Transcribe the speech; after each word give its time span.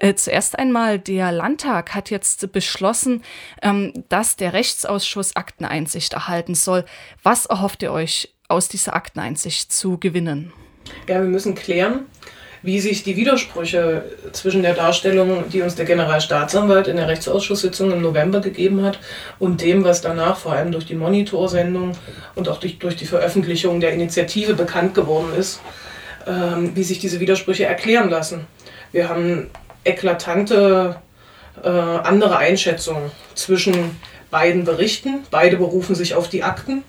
Äh, 0.00 0.14
zuerst 0.14 0.58
einmal, 0.58 0.98
der 0.98 1.30
Landtag 1.30 1.94
hat 1.94 2.10
jetzt 2.10 2.50
beschlossen, 2.52 3.22
ähm, 3.62 3.92
dass 4.08 4.34
der 4.34 4.54
Rechtsausschuss 4.54 5.36
Akteneinsicht 5.36 6.14
erhalten 6.14 6.54
soll. 6.54 6.84
Was 7.22 7.46
erhofft 7.46 7.82
ihr 7.82 7.92
euch 7.92 8.34
aus 8.48 8.68
dieser 8.68 8.96
Akteneinsicht 8.96 9.72
zu 9.72 9.98
gewinnen? 9.98 10.52
Ja, 11.06 11.20
wir 11.20 11.28
müssen 11.28 11.54
klären, 11.54 12.06
wie 12.62 12.80
sich 12.80 13.02
die 13.02 13.16
Widersprüche 13.16 14.04
zwischen 14.32 14.62
der 14.62 14.72
Darstellung, 14.72 15.44
die 15.50 15.60
uns 15.60 15.74
der 15.74 15.84
Generalstaatsanwalt 15.84 16.88
in 16.88 16.96
der 16.96 17.08
Rechtsausschusssitzung 17.08 17.92
im 17.92 18.00
November 18.00 18.40
gegeben 18.40 18.82
hat, 18.82 18.98
und 19.38 19.60
dem, 19.60 19.84
was 19.84 20.00
danach 20.00 20.38
vor 20.38 20.52
allem 20.52 20.72
durch 20.72 20.86
die 20.86 20.94
Monitorsendung 20.94 21.92
und 22.34 22.48
auch 22.48 22.58
durch, 22.58 22.78
durch 22.78 22.96
die 22.96 23.06
Veröffentlichung 23.06 23.80
der 23.80 23.92
Initiative 23.92 24.54
bekannt 24.54 24.94
geworden 24.94 25.34
ist, 25.38 25.60
ähm, 26.26 26.74
wie 26.74 26.84
sich 26.84 26.98
diese 26.98 27.20
Widersprüche 27.20 27.66
erklären 27.66 28.08
lassen. 28.08 28.46
Wir 28.92 29.08
haben 29.08 29.50
eklatante 29.84 30.96
äh, 31.62 31.68
andere 31.68 32.36
Einschätzungen 32.36 33.10
zwischen 33.34 34.00
beiden 34.30 34.64
Berichten. 34.64 35.24
Beide 35.30 35.56
berufen 35.56 35.94
sich 35.94 36.14
auf 36.14 36.28
die 36.28 36.42
Akten 36.42 36.84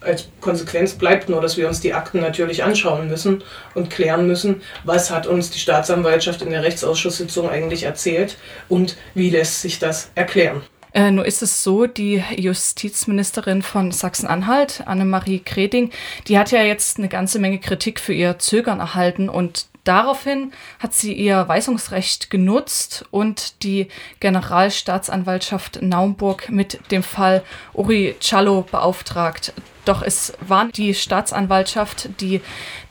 als 0.00 0.28
Konsequenz 0.40 0.94
bleibt 0.94 1.28
nur, 1.28 1.40
dass 1.40 1.56
wir 1.56 1.68
uns 1.68 1.80
die 1.80 1.94
Akten 1.94 2.20
natürlich 2.20 2.64
anschauen 2.64 3.08
müssen 3.08 3.42
und 3.74 3.90
klären 3.90 4.26
müssen, 4.26 4.62
was 4.84 5.10
hat 5.10 5.26
uns 5.26 5.50
die 5.50 5.58
Staatsanwaltschaft 5.58 6.42
in 6.42 6.50
der 6.50 6.62
Rechtsausschusssitzung 6.62 7.48
eigentlich 7.50 7.84
erzählt 7.84 8.36
und 8.68 8.96
wie 9.14 9.30
lässt 9.30 9.60
sich 9.60 9.78
das 9.78 10.10
erklären. 10.14 10.62
Äh, 10.92 11.12
nur 11.12 11.24
ist 11.24 11.40
es 11.42 11.62
so, 11.62 11.86
die 11.86 12.24
Justizministerin 12.36 13.62
von 13.62 13.92
Sachsen-Anhalt, 13.92 14.82
Annemarie 14.86 15.38
Kreding, 15.38 15.90
die 16.26 16.36
hat 16.36 16.50
ja 16.50 16.62
jetzt 16.62 16.98
eine 16.98 17.08
ganze 17.08 17.38
Menge 17.38 17.60
Kritik 17.60 18.00
für 18.00 18.12
ihr 18.12 18.40
Zögern 18.40 18.80
erhalten 18.80 19.28
und 19.28 19.66
Daraufhin 19.84 20.52
hat 20.78 20.94
sie 20.94 21.12
ihr 21.12 21.48
Weisungsrecht 21.48 22.30
genutzt 22.30 23.06
und 23.10 23.62
die 23.62 23.88
Generalstaatsanwaltschaft 24.20 25.80
Naumburg 25.82 26.50
mit 26.50 26.90
dem 26.90 27.02
Fall 27.02 27.42
Uri 27.72 28.14
Cialo 28.20 28.62
beauftragt. 28.62 29.54
Doch 29.90 30.02
es 30.02 30.32
war 30.40 30.68
die 30.68 30.94
Staatsanwaltschaft, 30.94 32.20
die 32.20 32.42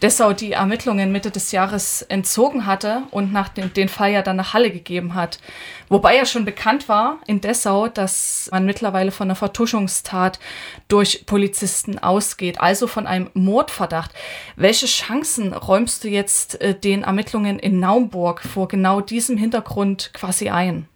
Dessau 0.02 0.34
die 0.34 0.52
Ermittlungen 0.52 1.14
Mitte 1.14 1.32
des 1.32 1.54
Jahres 1.54 2.02
entzogen 2.02 2.66
hatte 2.66 3.04
und 3.12 3.32
nach 3.32 3.48
den, 3.48 3.72
den 3.74 3.88
Fall 3.88 4.12
ja 4.12 4.22
dann 4.22 4.36
nach 4.36 4.54
Halle 4.54 4.70
gegeben 4.70 5.16
hat. 5.16 5.40
Wobei 5.88 6.18
ja 6.18 6.26
schon 6.26 6.44
bekannt 6.44 6.90
war 6.90 7.20
in 7.26 7.40
Dessau, 7.40 7.88
dass 7.88 8.50
man 8.52 8.66
mittlerweile 8.66 9.12
von 9.12 9.28
einer 9.28 9.36
Vertuschungstat 9.36 10.40
durch 10.90 11.26
Polizisten 11.26 12.00
ausgeht, 12.00 12.60
also 12.60 12.86
von 12.86 13.08
einem 13.08 13.30
Mordverdacht. 13.34 14.12
Welche 14.58 14.88
Chancen 14.88 15.54
räumst 15.54 16.04
du 16.04 16.10
jetzt 16.10 16.60
äh, 16.60 16.78
den 16.78 17.04
Ermittlungen 17.04 17.60
in 17.60 17.80
Naumburg 17.80 18.42
vor 18.42 18.68
genau 18.68 19.00
diesem 19.00 19.38
Hintergrund 19.38 20.12
quasi 20.12 20.50
ein? 20.50 20.89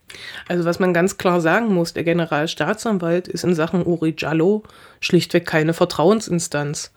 Also 0.47 0.66
was 0.66 0.80
man 0.80 0.94
ganz 0.94 1.17
klar 1.17 1.42
sagen 1.42 1.73
muss, 1.73 1.94
der 1.94 2.03
Generalstaatsanwalt 2.03 3.28
ist 3.28 3.44
in 3.44 3.56
Sachen 3.56 3.86
Uri 3.86 4.14
Giallo 4.14 4.64
schlichtweg 5.00 5.45
keine 5.45 5.73
Vertrauensinstanz. 5.73 6.92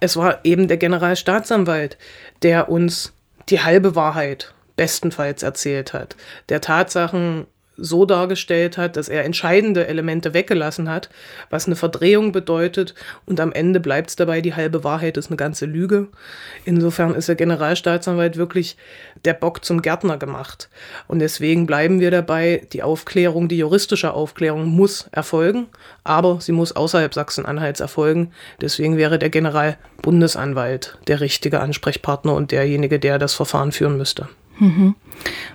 Es 0.00 0.16
war 0.16 0.44
eben 0.44 0.68
der 0.68 0.78
Generalstaatsanwalt, 0.78 1.96
der 2.42 2.68
uns 2.68 3.12
die 3.48 3.60
halbe 3.60 3.94
Wahrheit 3.94 4.54
bestenfalls 4.76 5.42
erzählt 5.42 5.92
hat, 5.92 6.16
der 6.48 6.60
Tatsachen 6.60 7.46
so 7.76 8.04
dargestellt 8.04 8.76
hat, 8.76 8.96
dass 8.96 9.08
er 9.08 9.24
entscheidende 9.24 9.86
Elemente 9.86 10.34
weggelassen 10.34 10.90
hat, 10.90 11.08
was 11.50 11.66
eine 11.66 11.76
Verdrehung 11.76 12.32
bedeutet. 12.32 12.94
Und 13.26 13.40
am 13.40 13.52
Ende 13.52 13.80
bleibt 13.80 14.10
es 14.10 14.16
dabei, 14.16 14.40
die 14.40 14.54
halbe 14.54 14.84
Wahrheit 14.84 15.16
ist 15.16 15.28
eine 15.28 15.36
ganze 15.36 15.66
Lüge. 15.66 16.08
Insofern 16.64 17.14
ist 17.14 17.28
der 17.28 17.34
Generalstaatsanwalt 17.34 18.36
wirklich 18.36 18.76
der 19.24 19.34
Bock 19.34 19.64
zum 19.64 19.82
Gärtner 19.82 20.18
gemacht. 20.18 20.68
Und 21.08 21.20
deswegen 21.20 21.66
bleiben 21.66 22.00
wir 22.00 22.10
dabei, 22.10 22.66
die 22.72 22.82
Aufklärung, 22.82 23.48
die 23.48 23.58
juristische 23.58 24.12
Aufklärung 24.12 24.66
muss 24.66 25.08
erfolgen, 25.12 25.66
aber 26.04 26.40
sie 26.40 26.52
muss 26.52 26.72
außerhalb 26.72 27.14
Sachsen-Anhalts 27.14 27.80
erfolgen. 27.80 28.32
Deswegen 28.60 28.96
wäre 28.96 29.18
der 29.18 29.30
Generalbundesanwalt 29.30 30.98
der 31.06 31.20
richtige 31.20 31.60
Ansprechpartner 31.60 32.34
und 32.34 32.52
derjenige, 32.52 32.98
der 32.98 33.18
das 33.18 33.34
Verfahren 33.34 33.72
führen 33.72 33.96
müsste. 33.96 34.28
Mhm. 34.62 34.94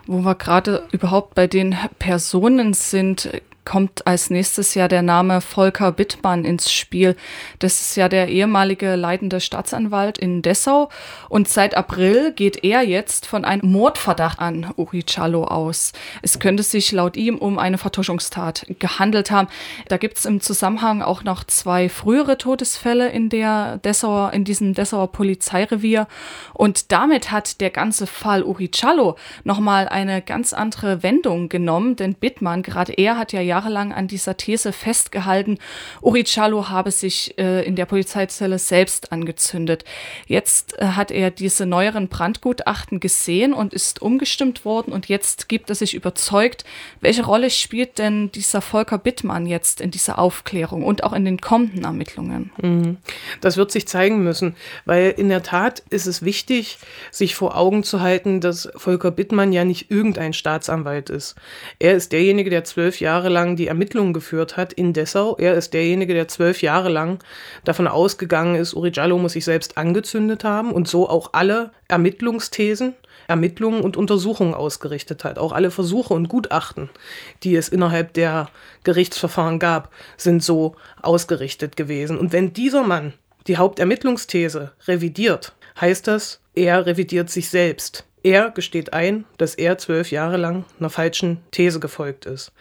Wo 0.05 0.19
wir 0.19 0.35
gerade 0.35 0.85
überhaupt 0.91 1.33
bei 1.33 1.47
den 1.47 1.77
Personen 1.97 2.73
sind, 2.73 3.29
kommt 3.67 4.07
als 4.07 4.29
nächstes 4.29 4.75
ja 4.75 4.87
der 4.87 5.01
Name 5.01 5.41
Volker 5.41 5.91
Bittmann 5.91 6.45
ins 6.45 6.71
Spiel. 6.71 7.17
Das 7.59 7.81
ist 7.81 7.97
ja 7.97 8.07
der 8.07 8.29
ehemalige 8.29 8.95
leitende 8.95 9.41
Staatsanwalt 9.41 10.17
in 10.17 10.41
Dessau 10.41 10.87
und 11.27 11.49
seit 11.49 11.75
April 11.75 12.31
geht 12.31 12.63
er 12.63 12.83
jetzt 12.83 13.25
von 13.25 13.43
einem 13.43 13.69
Mordverdacht 13.69 14.39
an 14.39 14.71
Uri 14.77 15.05
Cialo 15.05 15.43
aus. 15.43 15.91
Es 16.21 16.39
könnte 16.39 16.63
sich 16.63 16.93
laut 16.93 17.17
ihm 17.17 17.37
um 17.37 17.59
eine 17.59 17.77
Vertuschungstat 17.77 18.67
gehandelt 18.79 19.31
haben. 19.31 19.49
Da 19.89 19.97
gibt 19.97 20.17
es 20.17 20.23
im 20.23 20.39
Zusammenhang 20.39 21.01
auch 21.01 21.25
noch 21.25 21.43
zwei 21.43 21.89
frühere 21.89 22.37
Todesfälle 22.37 23.09
in 23.09 23.27
der 23.27 23.79
Dessauer, 23.79 24.31
in 24.31 24.45
diesem 24.45 24.75
Dessauer 24.75 25.11
Polizeirevier 25.11 26.07
und 26.53 26.93
damit 26.93 27.31
hat 27.31 27.59
der 27.59 27.71
ganze 27.71 28.07
Fall 28.07 28.43
Uri 28.43 28.71
Cialo 28.71 29.17
nochmal 29.43 29.89
eine 29.89 30.21
ganz 30.21 30.53
andere 30.53 31.03
Wendung 31.03 31.49
genommen, 31.49 31.97
denn 31.97 32.13
Bittmann, 32.13 32.63
gerade 32.63 32.93
er 32.93 33.17
hat 33.17 33.33
ja 33.33 33.41
jahrelang 33.57 33.91
an 33.91 34.07
dieser 34.07 34.37
These 34.37 34.71
festgehalten, 34.71 35.57
Uri 36.01 36.23
Chalo 36.23 36.69
habe 36.69 36.91
sich 36.91 37.37
äh, 37.39 37.65
in 37.65 37.75
der 37.75 37.85
Polizeizelle 37.85 38.59
selbst 38.59 39.11
angezündet. 39.11 39.83
Jetzt 40.27 40.77
äh, 40.79 40.85
hat 40.89 41.11
er 41.11 41.31
diese 41.31 41.65
neueren 41.65 42.07
Brandgutachten 42.07 42.99
gesehen 42.99 43.53
und 43.53 43.73
ist 43.73 44.01
umgestimmt 44.01 44.63
worden 44.63 44.91
und 44.91 45.07
jetzt 45.07 45.49
gibt 45.49 45.69
er 45.69 45.75
sich 45.75 45.95
überzeugt, 45.95 46.65
welche 47.01 47.25
Rolle 47.25 47.49
spielt 47.49 47.97
denn 47.97 48.31
dieser 48.31 48.61
Volker 48.61 48.99
Bittmann 48.99 49.47
jetzt 49.47 49.81
in 49.81 49.89
dieser 49.89 50.19
Aufklärung 50.19 50.83
und 50.83 51.03
auch 51.03 51.13
in 51.13 51.25
den 51.25 51.41
kommenden 51.41 51.83
Ermittlungen? 51.83 52.51
Mhm. 52.61 52.97
Das 53.41 53.57
wird 53.57 53.71
sich 53.71 53.87
zeigen 53.87 54.23
müssen, 54.23 54.55
weil 54.85 55.15
in 55.17 55.29
der 55.29 55.41
Tat 55.41 55.81
ist 55.89 56.05
es 56.05 56.23
wichtig, 56.23 56.77
sich 57.11 57.35
vor 57.35 57.57
Augen 57.57 57.83
zu 57.83 58.01
halten, 58.01 58.39
dass 58.39 58.69
Volker 58.75 59.09
Bittmann 59.09 59.51
ja 59.51 59.65
nicht 59.65 59.89
irgendein 59.89 60.33
Staatsanwalt 60.33 61.09
ist. 61.09 61.35
Er 61.79 61.95
ist 61.95 62.11
derjenige, 62.11 62.49
der 62.51 62.63
zwölf 62.63 62.99
Jahre 62.99 63.29
lang 63.29 63.46
lang 63.47 63.55
die 63.55 63.67
Ermittlungen 63.67 64.13
geführt 64.13 64.57
hat 64.57 64.73
in 64.73 64.93
Dessau. 64.93 65.35
Er 65.37 65.55
ist 65.55 65.73
derjenige, 65.73 66.13
der 66.13 66.27
zwölf 66.27 66.61
Jahre 66.61 66.89
lang 66.89 67.19
davon 67.63 67.87
ausgegangen 67.87 68.55
ist, 68.55 68.73
Uri 68.73 68.91
Giallo 68.91 69.17
muss 69.17 69.33
sich 69.33 69.45
selbst 69.45 69.77
angezündet 69.77 70.43
haben 70.43 70.71
und 70.71 70.87
so 70.87 71.09
auch 71.09 71.29
alle 71.33 71.71
Ermittlungsthesen, 71.87 72.93
Ermittlungen 73.27 73.81
und 73.81 73.97
Untersuchungen 73.97 74.53
ausgerichtet 74.53 75.23
hat. 75.23 75.39
Auch 75.39 75.53
alle 75.53 75.71
Versuche 75.71 76.13
und 76.13 76.29
Gutachten, 76.29 76.89
die 77.43 77.55
es 77.55 77.69
innerhalb 77.69 78.13
der 78.13 78.49
Gerichtsverfahren 78.83 79.59
gab, 79.59 79.91
sind 80.17 80.43
so 80.43 80.75
ausgerichtet 81.01 81.75
gewesen. 81.77 82.17
Und 82.17 82.33
wenn 82.33 82.53
dieser 82.53 82.83
Mann 82.83 83.13
die 83.47 83.57
Hauptermittlungsthese 83.57 84.73
revidiert, 84.87 85.53
heißt 85.79 86.07
das, 86.07 86.41
er 86.53 86.85
revidiert 86.85 87.29
sich 87.29 87.49
selbst. 87.49 88.06
Er 88.23 88.51
gesteht 88.51 88.93
ein, 88.93 89.25
dass 89.37 89.55
er 89.55 89.77
zwölf 89.77 90.11
Jahre 90.11 90.37
lang 90.37 90.65
einer 90.79 90.89
falschen 90.89 91.39
These 91.51 91.79
gefolgt 91.79 92.25
ist. 92.25 92.51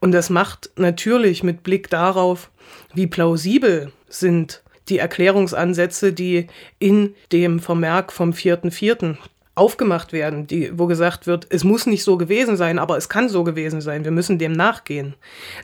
Und 0.00 0.12
das 0.12 0.30
macht 0.30 0.70
natürlich 0.76 1.42
mit 1.42 1.62
Blick 1.62 1.90
darauf, 1.90 2.50
wie 2.94 3.06
plausibel 3.06 3.92
sind 4.08 4.62
die 4.88 4.98
Erklärungsansätze, 4.98 6.12
die 6.12 6.48
in 6.78 7.14
dem 7.32 7.60
Vermerk 7.60 8.12
vom 8.12 8.30
4.4 8.30 9.16
aufgemacht 9.56 10.12
werden, 10.12 10.48
die, 10.48 10.76
wo 10.76 10.86
gesagt 10.86 11.28
wird, 11.28 11.46
es 11.50 11.62
muss 11.62 11.86
nicht 11.86 12.02
so 12.02 12.16
gewesen 12.16 12.56
sein, 12.56 12.80
aber 12.80 12.96
es 12.96 13.08
kann 13.08 13.28
so 13.28 13.44
gewesen 13.44 13.80
sein, 13.80 14.04
wir 14.04 14.10
müssen 14.10 14.38
dem 14.38 14.52
nachgehen. 14.52 15.14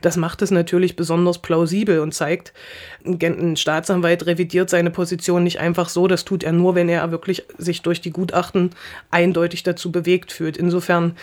Das 0.00 0.16
macht 0.16 0.42
es 0.42 0.52
natürlich 0.52 0.94
besonders 0.94 1.38
plausibel 1.38 1.98
und 1.98 2.14
zeigt, 2.14 2.52
ein 3.04 3.56
Staatsanwalt 3.56 4.26
revidiert 4.26 4.70
seine 4.70 4.90
Position 4.90 5.42
nicht 5.42 5.58
einfach 5.58 5.88
so, 5.88 6.06
das 6.06 6.24
tut 6.24 6.44
er 6.44 6.52
nur, 6.52 6.76
wenn 6.76 6.88
er 6.88 7.10
wirklich 7.10 7.44
sich 7.58 7.82
durch 7.82 8.00
die 8.00 8.12
Gutachten 8.12 8.70
eindeutig 9.10 9.64
dazu 9.64 9.90
bewegt 9.90 10.30
fühlt. 10.30 10.56
Insofern 10.56 11.16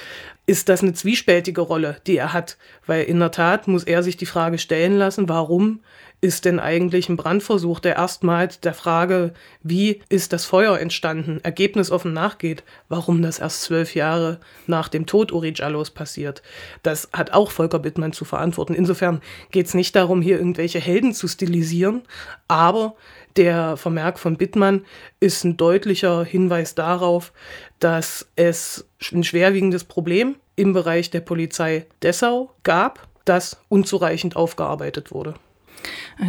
ist 0.47 0.69
das 0.69 0.81
eine 0.81 0.93
zwiespältige 0.93 1.59
Rolle, 1.61 1.97
die 2.07 2.17
er 2.17 2.31
hat, 2.31 2.57
weil 2.85 3.03
in 3.03 3.19
der 3.19 3.31
Tat 3.31 3.67
muss 3.67 3.83
er 3.83 4.01
sich 4.01 4.15
die 4.15 4.25
Frage 4.25 4.57
stellen 4.57 4.97
lassen, 4.97 5.27
warum 5.27 5.81
ist 6.19 6.45
denn 6.45 6.59
eigentlich 6.59 7.09
ein 7.09 7.17
Brandversuch, 7.17 7.79
der 7.79 7.97
erstmals 7.97 8.59
der 8.59 8.73
Frage, 8.73 9.33
wie 9.61 10.01
ist 10.09 10.33
das 10.33 10.45
Feuer 10.45 10.79
entstanden, 10.79 11.39
ergebnisoffen 11.43 12.11
nachgeht, 12.11 12.63
warum 12.89 13.21
das 13.21 13.37
erst 13.37 13.61
zwölf 13.61 13.93
Jahre 13.93 14.39
nach 14.65 14.87
dem 14.87 15.05
Tod 15.05 15.31
Uri 15.31 15.53
Jallos 15.55 15.91
passiert. 15.91 16.41
Das 16.81 17.09
hat 17.13 17.33
auch 17.33 17.51
Volker 17.51 17.79
Bittmann 17.79 18.13
zu 18.13 18.25
verantworten. 18.25 18.73
Insofern 18.73 19.21
geht 19.51 19.67
es 19.67 19.75
nicht 19.75 19.95
darum, 19.95 20.21
hier 20.21 20.39
irgendwelche 20.39 20.79
Helden 20.79 21.13
zu 21.13 21.27
stilisieren, 21.27 22.01
aber 22.47 22.95
der 23.37 23.77
Vermerk 23.77 24.19
von 24.19 24.37
Bittmann 24.37 24.85
ist 25.19 25.43
ein 25.43 25.57
deutlicher 25.57 26.25
Hinweis 26.25 26.75
darauf, 26.75 27.31
dass 27.79 28.27
es 28.35 28.89
ein 29.13 29.23
schwerwiegendes 29.23 29.83
Problem 29.83 30.35
im 30.55 30.73
Bereich 30.73 31.11
der 31.11 31.21
Polizei 31.21 31.85
Dessau 32.01 32.51
gab, 32.63 33.07
das 33.25 33.61
unzureichend 33.69 34.35
aufgearbeitet 34.35 35.11
wurde. 35.11 35.35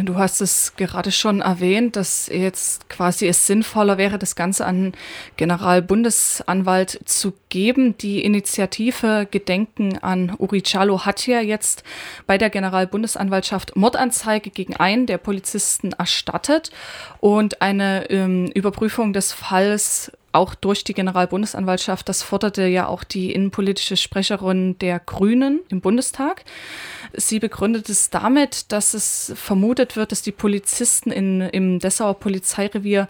Du 0.03 0.17
hast 0.17 0.39
es 0.39 0.73
gerade 0.75 1.11
schon 1.11 1.41
erwähnt, 1.41 1.95
dass 1.95 2.27
jetzt 2.27 2.89
quasi 2.89 3.27
es 3.27 3.47
sinnvoller 3.47 3.97
wäre, 3.97 4.19
das 4.19 4.35
Ganze 4.35 4.65
an 4.65 4.93
Generalbundesanwalt 5.35 6.99
zu 7.05 7.33
geben. 7.49 7.97
Die 7.97 8.23
Initiative 8.23 9.27
Gedenken 9.29 9.97
an 9.97 10.35
Uri 10.37 10.61
Chalo 10.61 11.05
hat 11.05 11.25
ja 11.25 11.41
jetzt 11.41 11.83
bei 12.27 12.37
der 12.37 12.51
Generalbundesanwaltschaft 12.51 13.75
Mordanzeige 13.75 14.51
gegen 14.51 14.75
einen 14.75 15.07
der 15.07 15.17
Polizisten 15.17 15.93
erstattet 15.93 16.69
und 17.19 17.63
eine 17.63 18.09
ähm, 18.11 18.51
Überprüfung 18.53 19.11
des 19.11 19.33
Falls 19.33 20.11
auch 20.31 20.55
durch 20.55 20.83
die 20.83 20.93
Generalbundesanwaltschaft. 20.93 22.07
Das 22.07 22.21
forderte 22.21 22.67
ja 22.67 22.87
auch 22.87 23.03
die 23.03 23.31
innenpolitische 23.31 23.97
Sprecherin 23.97 24.77
der 24.79 24.99
Grünen 24.99 25.61
im 25.69 25.81
Bundestag. 25.81 26.45
Sie 27.13 27.39
begründet 27.39 27.89
es 27.89 28.09
damit, 28.09 28.71
dass 28.71 28.93
es 28.93 29.31
vermutet 29.35 29.95
wird, 29.95 30.11
dass 30.11 30.21
die 30.21 30.31
Polizisten 30.31 31.11
in, 31.11 31.41
im 31.41 31.79
Dessauer 31.79 32.19
Polizeirevier 32.19 33.07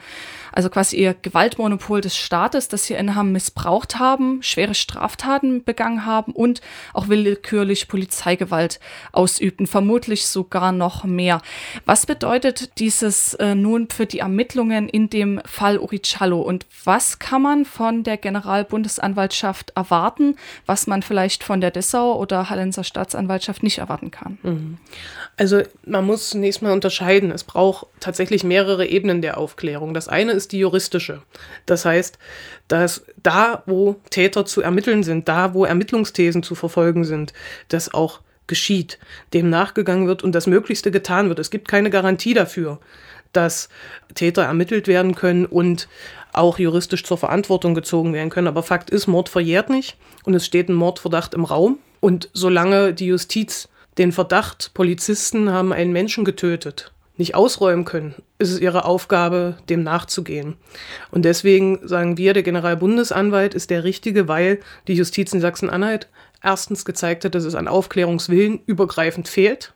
also 0.52 0.70
quasi 0.70 0.98
ihr 0.98 1.14
Gewaltmonopol 1.14 2.02
des 2.02 2.18
Staates, 2.18 2.68
das 2.70 2.86
sie 2.86 2.94
innehaben, 2.94 3.32
missbraucht 3.32 4.00
haben, 4.00 4.42
schwere 4.42 4.74
Straftaten 4.74 5.64
begangen 5.64 6.06
haben 6.06 6.32
und 6.32 6.62
auch 6.94 7.08
willkürlich 7.08 7.88
Polizeigewalt 7.88 8.80
ausübten, 9.12 9.68
vermutlich 9.68 10.26
sogar 10.28 10.72
noch 10.72 11.04
mehr. 11.04 11.42
Was 11.86 12.06
bedeutet 12.06 12.80
dieses 12.80 13.36
äh, 13.36 13.54
nun 13.54 13.90
für 13.90 14.06
die 14.06 14.20
Ermittlungen 14.20 14.90
in 14.90 15.10
dem 15.10 15.42
Fall 15.46 15.78
Urichallo 15.78 16.42
und 16.42 16.66
was 16.84 17.20
kann 17.20 17.42
man 17.42 17.66
von 17.66 18.04
der 18.04 18.18
Generalbundesanwaltschaft 18.18 19.74
erwarten, 19.76 20.36
was 20.66 20.88
man 20.88 21.04
vielleicht 21.04 21.44
von 21.44 21.62
der 21.62 21.72
Dessau 21.72 22.18
oder 22.18 22.50
Hallenser 22.50 22.84
Staatsanwaltschaft 22.84 23.64
nicht 23.64 23.78
erwarten 23.78 23.89
kann? 24.12 24.38
Mhm. 24.44 24.78
Also 25.38 25.62
man 25.86 26.06
muss 26.06 26.30
zunächst 26.30 26.62
mal 26.62 26.72
unterscheiden. 26.72 27.32
Es 27.32 27.44
braucht 27.44 27.88
tatsächlich 28.00 28.44
mehrere 28.44 28.86
Ebenen 28.86 29.22
der 29.22 29.38
Aufklärung. 29.38 29.94
Das 29.94 30.08
eine 30.08 30.32
ist 30.34 30.52
die 30.52 30.60
juristische. 30.60 31.22
Das 31.66 31.86
heißt, 31.86 32.18
dass 32.68 33.06
da, 33.22 33.64
wo 33.66 33.96
Täter 34.10 34.46
zu 34.46 34.62
ermitteln 34.62 35.04
sind, 35.04 35.28
da, 35.28 35.54
wo 35.54 35.66
Ermittlungsthesen 35.66 36.44
zu 36.44 36.56
verfolgen 36.56 37.04
sind, 37.04 37.34
das 37.70 37.94
auch 37.94 38.22
geschieht, 38.48 39.00
dem 39.34 39.50
nachgegangen 39.50 40.08
wird 40.08 40.24
und 40.24 40.34
das 40.34 40.48
Möglichste 40.48 40.92
getan 40.92 41.30
wird. 41.30 41.40
Es 41.40 41.52
gibt 41.52 41.68
keine 41.68 41.90
Garantie 41.90 42.34
dafür, 42.34 42.80
dass 43.32 43.70
Täter 44.16 44.44
ermittelt 44.44 44.88
werden 44.88 45.16
können 45.16 45.46
und 45.46 45.88
auch 46.34 46.60
juristisch 46.60 47.04
zur 47.04 47.18
Verantwortung 47.18 47.74
gezogen 47.74 48.14
werden 48.14 48.30
können. 48.30 48.48
Aber 48.48 48.64
Fakt 48.64 48.90
ist, 48.90 49.08
Mord 49.08 49.30
verjährt 49.30 49.70
nicht 49.70 49.98
und 50.24 50.34
es 50.34 50.46
steht 50.46 50.68
ein 50.68 50.74
Mordverdacht 50.74 51.34
im 51.34 51.46
Raum. 51.46 51.80
Und 52.02 52.30
solange 52.34 52.94
die 52.94 53.08
Justiz 53.08 53.69
den 53.98 54.12
Verdacht, 54.12 54.72
Polizisten 54.74 55.52
haben 55.52 55.74
einen 55.74 55.92
Menschen 55.92 56.24
getötet, 56.26 56.94
nicht 57.18 57.36
ausräumen 57.36 57.86
können, 57.86 58.16
ist 58.38 58.52
es 58.52 58.60
ihre 58.60 58.86
Aufgabe, 58.86 59.58
dem 59.70 59.84
nachzugehen. 59.84 60.56
Und 61.12 61.26
deswegen 61.26 61.86
sagen 61.88 62.18
wir, 62.18 62.34
der 62.34 62.44
Generalbundesanwalt 62.44 63.54
ist 63.54 63.70
der 63.70 63.84
Richtige, 63.84 64.28
weil 64.28 64.60
die 64.88 64.94
Justiz 64.94 65.34
in 65.34 65.42
Sachsen-Anhalt 65.42 66.08
erstens 66.42 66.86
gezeigt 66.86 67.26
hat, 67.26 67.36
dass 67.36 67.44
es 67.44 67.56
an 67.56 67.68
Aufklärungswillen 67.68 68.62
übergreifend 68.66 69.28
fehlt. 69.28 69.74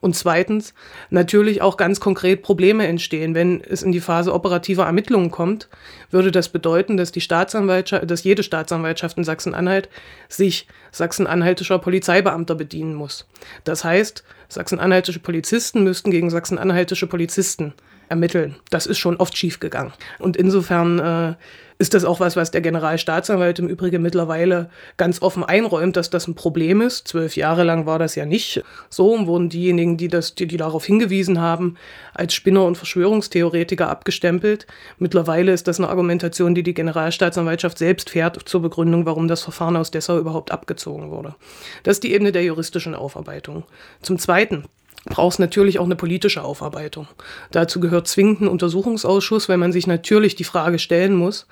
Und 0.00 0.16
zweitens 0.16 0.72
natürlich 1.10 1.60
auch 1.60 1.76
ganz 1.76 2.00
konkret 2.00 2.42
Probleme 2.42 2.86
entstehen. 2.86 3.34
Wenn 3.34 3.60
es 3.60 3.82
in 3.82 3.92
die 3.92 4.00
Phase 4.00 4.32
operativer 4.32 4.84
Ermittlungen 4.84 5.30
kommt, 5.30 5.68
würde 6.10 6.32
das 6.32 6.48
bedeuten, 6.48 6.96
dass 6.96 7.12
die 7.12 7.20
Staatsanwaltschaft, 7.20 8.10
dass 8.10 8.24
jede 8.24 8.42
Staatsanwaltschaft 8.42 9.18
in 9.18 9.24
Sachsen-Anhalt 9.24 9.90
sich 10.28 10.66
sachsen-anhaltischer 10.90 11.78
Polizeibeamter 11.78 12.54
bedienen 12.54 12.94
muss. 12.94 13.26
Das 13.64 13.84
heißt, 13.84 14.24
sachsen-anhaltische 14.48 15.20
Polizisten 15.20 15.84
müssten 15.84 16.10
gegen 16.10 16.30
sachsen-anhaltische 16.30 17.06
Polizisten 17.06 17.74
ermitteln. 18.10 18.56
Das 18.70 18.86
ist 18.86 18.98
schon 18.98 19.16
oft 19.16 19.36
schiefgegangen. 19.36 19.92
Und 20.18 20.36
insofern 20.36 20.98
äh, 20.98 21.34
ist 21.80 21.94
das 21.94 22.04
auch 22.04 22.20
was, 22.20 22.36
was 22.36 22.50
der 22.50 22.60
Generalstaatsanwalt 22.60 23.58
im 23.58 23.66
Übrigen 23.66 24.02
mittlerweile 24.02 24.68
ganz 24.98 25.22
offen 25.22 25.42
einräumt, 25.42 25.96
dass 25.96 26.10
das 26.10 26.28
ein 26.28 26.34
Problem 26.34 26.82
ist. 26.82 27.08
Zwölf 27.08 27.36
Jahre 27.36 27.64
lang 27.64 27.86
war 27.86 27.98
das 27.98 28.16
ja 28.16 28.26
nicht 28.26 28.62
so 28.90 29.26
wurden 29.26 29.48
diejenigen, 29.48 29.96
die, 29.96 30.08
das, 30.08 30.34
die, 30.34 30.46
die 30.46 30.58
darauf 30.58 30.84
hingewiesen 30.84 31.40
haben, 31.40 31.76
als 32.12 32.34
Spinner 32.34 32.66
und 32.66 32.76
Verschwörungstheoretiker 32.76 33.88
abgestempelt. 33.88 34.66
Mittlerweile 34.98 35.52
ist 35.52 35.68
das 35.68 35.78
eine 35.78 35.88
Argumentation, 35.88 36.54
die 36.54 36.62
die 36.62 36.74
Generalstaatsanwaltschaft 36.74 37.78
selbst 37.78 38.10
fährt 38.10 38.38
zur 38.44 38.60
Begründung, 38.60 39.06
warum 39.06 39.26
das 39.26 39.42
Verfahren 39.42 39.76
aus 39.76 39.90
Dessau 39.90 40.18
überhaupt 40.18 40.52
abgezogen 40.52 41.10
wurde. 41.10 41.34
Das 41.82 41.96
ist 41.96 42.04
die 42.04 42.12
Ebene 42.12 42.30
der 42.30 42.44
juristischen 42.44 42.94
Aufarbeitung. 42.94 43.64
Zum 44.02 44.18
Zweiten 44.18 44.64
braucht 45.06 45.34
es 45.34 45.38
natürlich 45.38 45.78
auch 45.78 45.84
eine 45.84 45.96
politische 45.96 46.42
Aufarbeitung. 46.42 47.08
Dazu 47.50 47.80
gehört 47.80 48.08
zwingend 48.08 48.42
ein 48.42 48.48
Untersuchungsausschuss, 48.48 49.48
weil 49.48 49.56
man 49.56 49.72
sich 49.72 49.86
natürlich 49.86 50.34
die 50.34 50.44
Frage 50.44 50.78
stellen 50.78 51.14
muss, 51.14 51.46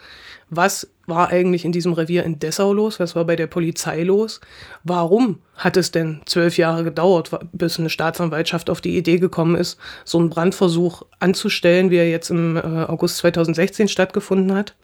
was 0.50 0.88
war 1.06 1.28
eigentlich 1.28 1.64
in 1.64 1.72
diesem 1.72 1.92
Revier 1.92 2.24
in 2.24 2.38
Dessau 2.38 2.72
los? 2.72 3.00
Was 3.00 3.14
war 3.14 3.24
bei 3.24 3.36
der 3.36 3.46
Polizei 3.46 4.02
los? 4.02 4.40
Warum 4.82 5.40
hat 5.56 5.76
es 5.76 5.90
denn 5.90 6.22
zwölf 6.24 6.56
Jahre 6.56 6.84
gedauert, 6.84 7.30
bis 7.52 7.78
eine 7.78 7.90
Staatsanwaltschaft 7.90 8.70
auf 8.70 8.80
die 8.80 8.96
Idee 8.96 9.18
gekommen 9.18 9.56
ist, 9.56 9.78
so 10.04 10.18
einen 10.18 10.30
Brandversuch 10.30 11.02
anzustellen, 11.18 11.90
wie 11.90 11.96
er 11.96 12.08
jetzt 12.08 12.30
im 12.30 12.56
äh, 12.56 12.60
August 12.60 13.18
2016 13.18 13.88
stattgefunden 13.88 14.54
hat? 14.54 14.74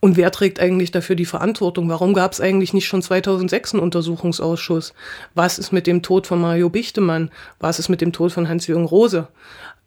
Und 0.00 0.16
wer 0.16 0.30
trägt 0.32 0.60
eigentlich 0.60 0.90
dafür 0.90 1.14
die 1.14 1.26
Verantwortung? 1.26 1.88
Warum 1.90 2.14
gab 2.14 2.32
es 2.32 2.40
eigentlich 2.40 2.72
nicht 2.72 2.86
schon 2.86 3.02
2006 3.02 3.74
einen 3.74 3.82
Untersuchungsausschuss? 3.82 4.94
Was 5.34 5.58
ist 5.58 5.72
mit 5.72 5.86
dem 5.86 6.02
Tod 6.02 6.26
von 6.26 6.40
Mario 6.40 6.70
Bichtemann? 6.70 7.30
Was 7.58 7.78
ist 7.78 7.90
mit 7.90 8.00
dem 8.00 8.12
Tod 8.12 8.32
von 8.32 8.48
Hans-Jürgen 8.48 8.86
Rose? 8.86 9.28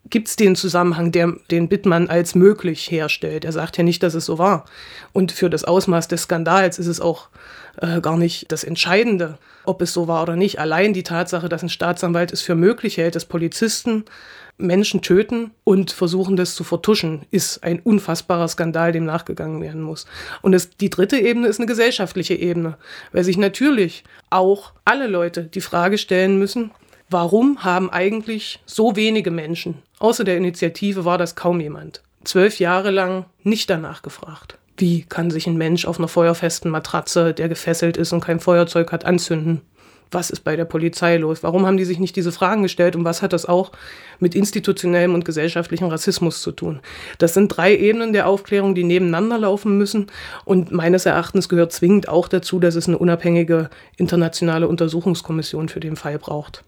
Gibt 0.09 0.27
es 0.27 0.35
den 0.35 0.55
Zusammenhang, 0.55 1.11
der 1.11 1.33
den 1.49 1.67
Bittmann 1.67 2.09
als 2.09 2.35
möglich 2.35 2.91
herstellt? 2.91 3.45
Er 3.45 3.53
sagt 3.53 3.77
ja 3.77 3.83
nicht, 3.83 4.03
dass 4.03 4.13
es 4.13 4.25
so 4.25 4.37
war. 4.37 4.65
Und 5.13 5.31
für 5.31 5.49
das 5.49 5.63
Ausmaß 5.63 6.09
des 6.09 6.23
Skandals 6.23 6.77
ist 6.77 6.87
es 6.87 6.99
auch 6.99 7.29
äh, 7.77 8.01
gar 8.01 8.17
nicht 8.17 8.51
das 8.51 8.63
Entscheidende, 8.63 9.37
ob 9.65 9.81
es 9.81 9.93
so 9.93 10.07
war 10.07 10.23
oder 10.23 10.35
nicht. 10.35 10.59
Allein 10.59 10.93
die 10.93 11.03
Tatsache, 11.03 11.49
dass 11.49 11.63
ein 11.63 11.69
Staatsanwalt 11.69 12.31
es 12.31 12.41
für 12.41 12.55
möglich 12.55 12.97
hält, 12.97 13.15
dass 13.15 13.25
Polizisten 13.25 14.05
Menschen 14.57 15.01
töten 15.01 15.51
und 15.63 15.91
versuchen, 15.91 16.35
das 16.35 16.53
zu 16.55 16.63
vertuschen, 16.63 17.25
ist 17.31 17.63
ein 17.63 17.79
unfassbarer 17.79 18.47
Skandal, 18.47 18.91
dem 18.91 19.05
nachgegangen 19.05 19.61
werden 19.61 19.81
muss. 19.81 20.05
Und 20.41 20.51
das, 20.51 20.69
die 20.69 20.91
dritte 20.91 21.17
Ebene 21.17 21.47
ist 21.47 21.59
eine 21.59 21.65
gesellschaftliche 21.65 22.35
Ebene, 22.35 22.77
weil 23.11 23.23
sich 23.23 23.37
natürlich 23.37 24.03
auch 24.29 24.73
alle 24.85 25.07
Leute 25.07 25.45
die 25.45 25.61
Frage 25.61 25.97
stellen 25.97 26.37
müssen, 26.37 26.71
warum 27.09 27.63
haben 27.63 27.89
eigentlich 27.89 28.61
so 28.65 28.95
wenige 28.95 29.31
Menschen, 29.31 29.81
außer 29.99 30.23
der 30.23 30.37
Initiative 30.37 31.03
war 31.03 31.17
das 31.17 31.35
kaum 31.35 31.59
jemand, 31.59 32.03
zwölf 32.23 32.59
Jahre 32.59 32.91
lang 32.91 33.25
nicht 33.41 33.69
danach 33.69 34.03
gefragt. 34.03 34.57
Wie 34.77 35.03
kann 35.03 35.29
sich 35.29 35.47
ein 35.47 35.57
Mensch 35.57 35.85
auf 35.85 35.99
einer 35.99 36.07
feuerfesten 36.07 36.71
Matratze, 36.71 37.33
der 37.33 37.49
gefesselt 37.49 37.97
ist 37.97 38.11
und 38.11 38.21
kein 38.21 38.39
Feuerzeug 38.39 38.91
hat, 38.91 39.05
anzünden? 39.05 39.61
was 40.13 40.29
ist 40.29 40.41
bei 40.41 40.55
der 40.55 40.65
Polizei 40.65 41.17
los? 41.17 41.43
Warum 41.43 41.65
haben 41.65 41.77
die 41.77 41.85
sich 41.85 41.99
nicht 41.99 42.15
diese 42.15 42.31
Fragen 42.31 42.63
gestellt 42.63 42.95
und 42.95 43.05
was 43.05 43.21
hat 43.21 43.33
das 43.33 43.45
auch 43.45 43.71
mit 44.19 44.35
institutionellem 44.35 45.13
und 45.13 45.25
gesellschaftlichem 45.25 45.87
Rassismus 45.87 46.41
zu 46.41 46.51
tun? 46.51 46.79
Das 47.17 47.33
sind 47.33 47.49
drei 47.49 47.75
Ebenen 47.75 48.13
der 48.13 48.27
Aufklärung, 48.27 48.75
die 48.75 48.83
nebeneinander 48.83 49.37
laufen 49.37 49.77
müssen 49.77 50.07
und 50.45 50.71
meines 50.71 51.05
Erachtens 51.05 51.49
gehört 51.49 51.71
zwingend 51.71 52.07
auch 52.09 52.27
dazu, 52.27 52.59
dass 52.59 52.75
es 52.75 52.87
eine 52.87 52.97
unabhängige 52.97 53.69
internationale 53.97 54.67
Untersuchungskommission 54.67 55.69
für 55.69 55.79
den 55.79 55.95
Fall 55.95 56.19
braucht. 56.19 56.63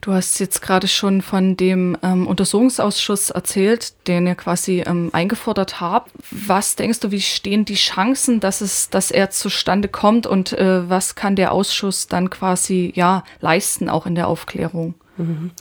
Du 0.00 0.12
hast 0.12 0.38
jetzt 0.40 0.62
gerade 0.62 0.88
schon 0.88 1.22
von 1.22 1.56
dem 1.56 1.96
ähm, 2.02 2.26
Untersuchungsausschuss 2.26 3.30
erzählt, 3.30 3.94
den 4.06 4.26
ihr 4.26 4.34
quasi 4.34 4.82
ähm, 4.86 5.10
eingefordert 5.12 5.80
habt. 5.80 6.10
Was 6.30 6.76
denkst 6.76 7.00
du, 7.00 7.10
wie 7.10 7.20
stehen 7.20 7.64
die 7.64 7.74
Chancen, 7.74 8.40
dass 8.40 8.60
es, 8.60 8.90
dass 8.90 9.10
er 9.10 9.30
zustande 9.30 9.88
kommt 9.88 10.26
und 10.26 10.52
äh, 10.52 10.88
was 10.88 11.14
kann 11.14 11.36
der 11.36 11.52
Ausschuss 11.52 12.06
dann 12.06 12.30
quasi 12.30 12.92
ja 12.94 13.24
leisten, 13.40 13.88
auch 13.88 14.06
in 14.06 14.14
der 14.14 14.28
Aufklärung? 14.28 14.94
Mhm. 15.16 15.52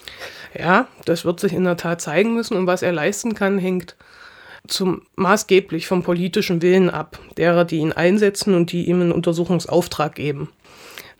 Ja, 0.57 0.87
das 1.05 1.25
wird 1.25 1.39
sich 1.39 1.53
in 1.53 1.63
der 1.63 1.77
Tat 1.77 2.01
zeigen 2.01 2.33
müssen 2.33 2.57
und 2.57 2.67
was 2.67 2.81
er 2.81 2.91
leisten 2.91 3.35
kann, 3.35 3.57
hängt 3.57 3.95
zum 4.67 5.01
maßgeblich 5.15 5.87
vom 5.87 6.03
politischen 6.03 6.61
Willen 6.61 6.89
ab, 6.89 7.19
derer, 7.37 7.65
die 7.65 7.77
ihn 7.77 7.91
einsetzen 7.91 8.53
und 8.53 8.71
die 8.71 8.87
ihm 8.87 9.01
einen 9.01 9.11
Untersuchungsauftrag 9.11 10.15
geben. 10.15 10.49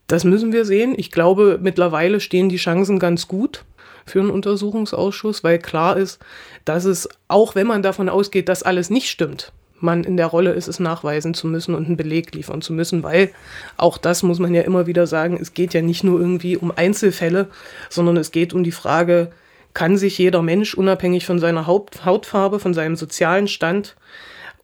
Das 0.07 0.24
müssen 0.24 0.51
wir 0.51 0.65
sehen. 0.65 0.93
Ich 0.98 1.12
glaube, 1.12 1.60
mittlerweile 1.62 2.19
stehen 2.19 2.50
die 2.50 2.57
Chancen 2.57 3.00
ganz 3.00 3.27
gut 3.27 3.63
für 4.05 4.19
einen 4.19 4.31
Untersuchungsausschuss, 4.31 5.43
weil 5.43 5.60
klar 5.60 5.98
ist, 5.98 6.19
dass 6.65 6.86
es, 6.86 7.07
auch 7.27 7.55
wenn 7.55 7.67
man 7.67 7.83
davon 7.83 8.10
ausgeht, 8.10 8.50
dass 8.50 8.63
alles 8.63 8.89
nicht 8.89 9.10
stimmt, 9.10 9.53
man 9.79 10.03
in 10.03 10.17
der 10.17 10.27
Rolle 10.27 10.51
ist, 10.51 10.67
es 10.67 10.79
nachweisen 10.79 11.33
zu 11.33 11.48
müssen 11.48 11.75
und 11.75 11.86
einen 11.86 11.98
Beleg 11.98 12.33
liefern 12.33 12.62
zu 12.62 12.74
müssen, 12.74 13.03
weil 13.03 13.31
auch 13.77 13.98
das 13.98 14.24
muss 14.24 14.39
man 14.39 14.53
ja 14.53 14.62
immer 14.62 14.88
wieder 14.88 15.07
sagen, 15.07 15.38
es 15.39 15.53
geht 15.53 15.74
ja 15.74 15.81
nicht 15.81 16.03
nur 16.03 16.19
irgendwie 16.19 16.57
um 16.57 16.72
Einzelfälle, 16.75 17.48
sondern 17.89 18.17
es 18.17 18.31
geht 18.31 18.53
um 18.53 18.63
die 18.63 18.72
Frage, 18.72 19.31
kann 19.74 19.98
sich 19.98 20.17
jeder 20.17 20.41
Mensch 20.41 20.74
unabhängig 20.74 21.25
von 21.25 21.39
seiner 21.39 21.67
Haut 21.67 22.05
Hautfarbe, 22.05 22.60
von 22.60 22.74
seinem 22.74 22.95
sozialen 22.95 23.48
Stand 23.48 23.95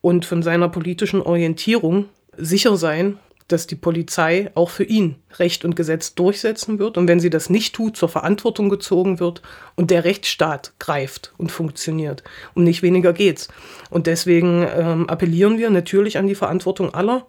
und 0.01 0.25
von 0.25 0.43
seiner 0.43 0.69
politischen 0.69 1.21
Orientierung 1.21 2.05
sicher 2.37 2.77
sein, 2.77 3.17
dass 3.51 3.67
die 3.67 3.75
Polizei 3.75 4.51
auch 4.55 4.69
für 4.69 4.83
ihn 4.83 5.15
Recht 5.37 5.65
und 5.65 5.75
Gesetz 5.75 6.15
durchsetzen 6.15 6.79
wird 6.79 6.97
und 6.97 7.07
wenn 7.07 7.19
sie 7.19 7.29
das 7.29 7.49
nicht 7.49 7.75
tut, 7.75 7.97
zur 7.97 8.09
Verantwortung 8.09 8.69
gezogen 8.69 9.19
wird 9.19 9.41
und 9.75 9.91
der 9.91 10.03
Rechtsstaat 10.05 10.73
greift 10.79 11.33
und 11.37 11.51
funktioniert. 11.51 12.23
Um 12.55 12.63
nicht 12.63 12.81
weniger 12.81 13.13
geht's. 13.13 13.47
Und 13.89 14.07
deswegen 14.07 14.65
ähm, 14.75 15.09
appellieren 15.09 15.57
wir 15.57 15.69
natürlich 15.69 16.17
an 16.17 16.27
die 16.27 16.35
Verantwortung 16.35 16.93
aller, 16.93 17.27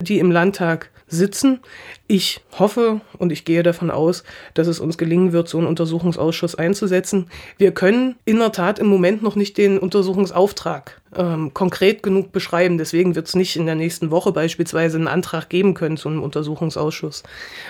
die 0.00 0.18
im 0.18 0.30
Landtag 0.30 0.90
sitzen. 1.10 1.60
Ich 2.06 2.40
hoffe 2.58 3.00
und 3.18 3.32
ich 3.32 3.44
gehe 3.44 3.62
davon 3.62 3.90
aus, 3.90 4.24
dass 4.54 4.66
es 4.66 4.80
uns 4.80 4.98
gelingen 4.98 5.32
wird, 5.32 5.48
so 5.48 5.58
einen 5.58 5.66
Untersuchungsausschuss 5.66 6.54
einzusetzen. 6.54 7.26
Wir 7.58 7.72
können 7.72 8.16
in 8.24 8.38
der 8.38 8.52
Tat 8.52 8.78
im 8.78 8.86
Moment 8.86 9.22
noch 9.22 9.36
nicht 9.36 9.58
den 9.58 9.78
Untersuchungsauftrag 9.78 11.00
ähm, 11.14 11.52
konkret 11.52 12.02
genug 12.02 12.32
beschreiben. 12.32 12.78
Deswegen 12.78 13.14
wird 13.14 13.28
es 13.28 13.34
nicht 13.34 13.56
in 13.56 13.66
der 13.66 13.74
nächsten 13.74 14.10
Woche 14.10 14.32
beispielsweise 14.32 14.96
einen 14.98 15.08
Antrag 15.08 15.48
geben 15.48 15.74
können 15.74 15.96
zu 15.96 16.08
einem 16.08 16.22
Untersuchungsausschuss, 16.22 17.22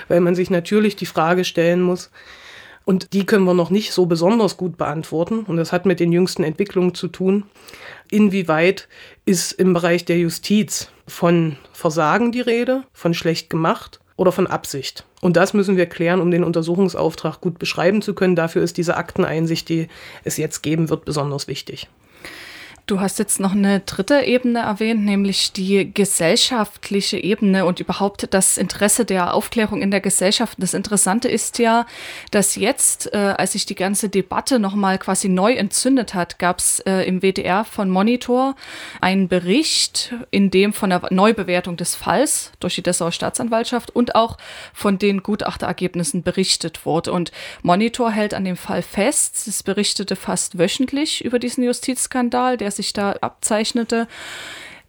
weil 0.08 0.20
man 0.20 0.34
sich 0.34 0.50
natürlich 0.50 0.96
die 0.96 1.06
Frage 1.06 1.44
stellen 1.44 1.80
muss, 1.80 2.10
und 2.90 3.12
die 3.12 3.24
können 3.24 3.44
wir 3.44 3.54
noch 3.54 3.70
nicht 3.70 3.92
so 3.92 4.06
besonders 4.06 4.56
gut 4.56 4.76
beantworten. 4.76 5.44
Und 5.44 5.58
das 5.58 5.70
hat 5.70 5.86
mit 5.86 6.00
den 6.00 6.10
jüngsten 6.10 6.42
Entwicklungen 6.42 6.92
zu 6.92 7.06
tun. 7.06 7.44
Inwieweit 8.10 8.88
ist 9.24 9.52
im 9.52 9.74
Bereich 9.74 10.04
der 10.06 10.18
Justiz 10.18 10.90
von 11.06 11.56
Versagen 11.72 12.32
die 12.32 12.40
Rede, 12.40 12.82
von 12.92 13.14
schlecht 13.14 13.48
gemacht 13.48 14.00
oder 14.16 14.32
von 14.32 14.48
Absicht? 14.48 15.06
Und 15.20 15.36
das 15.36 15.54
müssen 15.54 15.76
wir 15.76 15.86
klären, 15.86 16.20
um 16.20 16.32
den 16.32 16.42
Untersuchungsauftrag 16.42 17.40
gut 17.40 17.60
beschreiben 17.60 18.02
zu 18.02 18.12
können. 18.12 18.34
Dafür 18.34 18.64
ist 18.64 18.76
diese 18.76 18.96
Akteneinsicht, 18.96 19.68
die 19.68 19.86
es 20.24 20.36
jetzt 20.36 20.62
geben 20.62 20.90
wird, 20.90 21.04
besonders 21.04 21.46
wichtig. 21.46 21.88
Du 22.90 23.00
hast 23.00 23.20
jetzt 23.20 23.38
noch 23.38 23.52
eine 23.52 23.78
dritte 23.78 24.22
Ebene 24.22 24.58
erwähnt, 24.58 25.04
nämlich 25.04 25.52
die 25.52 25.94
gesellschaftliche 25.94 27.18
Ebene 27.18 27.64
und 27.64 27.78
überhaupt 27.78 28.26
das 28.34 28.58
Interesse 28.58 29.04
der 29.04 29.32
Aufklärung 29.32 29.80
in 29.80 29.92
der 29.92 30.00
Gesellschaft. 30.00 30.58
Das 30.60 30.74
Interessante 30.74 31.28
ist 31.28 31.60
ja, 31.60 31.86
dass 32.32 32.56
jetzt, 32.56 33.14
äh, 33.14 33.34
als 33.38 33.52
sich 33.52 33.64
die 33.64 33.76
ganze 33.76 34.08
Debatte 34.08 34.58
nochmal 34.58 34.98
quasi 34.98 35.28
neu 35.28 35.52
entzündet 35.52 36.14
hat, 36.14 36.40
gab 36.40 36.58
es 36.58 36.80
äh, 36.80 37.02
im 37.02 37.20
WDR 37.20 37.64
von 37.64 37.88
Monitor 37.90 38.56
einen 39.00 39.28
Bericht, 39.28 40.12
in 40.32 40.50
dem 40.50 40.72
von 40.72 40.90
der 40.90 41.00
Neubewertung 41.10 41.76
des 41.76 41.94
Falls 41.94 42.50
durch 42.58 42.74
die 42.74 42.82
Dessauer 42.82 43.12
Staatsanwaltschaft 43.12 43.94
und 43.94 44.16
auch 44.16 44.36
von 44.74 44.98
den 44.98 45.22
Gutachterergebnissen 45.22 46.24
berichtet 46.24 46.84
wurde. 46.84 47.12
Und 47.12 47.30
Monitor 47.62 48.10
hält 48.10 48.34
an 48.34 48.44
dem 48.44 48.56
Fall 48.56 48.82
fest, 48.82 49.46
es 49.46 49.62
berichtete 49.62 50.16
fast 50.16 50.58
wöchentlich 50.58 51.24
über 51.24 51.38
diesen 51.38 51.62
Justizskandal, 51.62 52.56
der 52.56 52.72
sich 52.72 52.79
da 52.92 53.12
abzeichnete. 53.20 54.08